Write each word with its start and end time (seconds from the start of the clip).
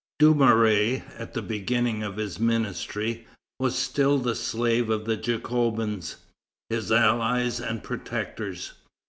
Dumouriez, 0.17 1.03
at 1.19 1.35
the 1.35 1.43
beginning 1.43 2.01
of 2.01 2.17
his 2.17 2.39
ministry, 2.39 3.27
was 3.59 3.77
still 3.77 4.17
the 4.17 4.33
slave 4.33 4.89
of 4.89 5.05
the 5.05 5.15
Jacobins, 5.15 6.15
his 6.71 6.91
allies 6.91 7.59
and 7.59 7.83
protectors. 7.83 8.73